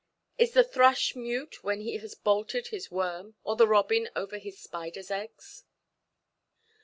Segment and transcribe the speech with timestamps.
[0.39, 4.57] Is the thrush mute when he has bolted his worm, or the robin over his
[4.57, 5.63] spiderʼs eggs?